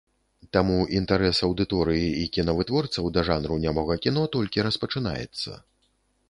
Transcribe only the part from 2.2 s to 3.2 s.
і кінавытворцаў